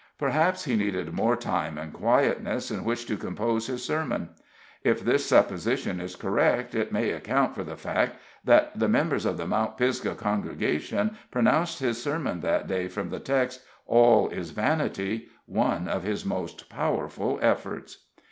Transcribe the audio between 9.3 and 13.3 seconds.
the Mount Pisgah congregation pronounced his sermon that day, from the